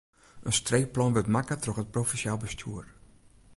In 0.47 0.53
streekplan 0.59 1.13
wurdt 1.13 1.33
makke 1.35 1.55
troch 1.61 1.81
it 1.83 1.93
provinsjaal 1.93 2.39
bestjoer. 2.43 2.85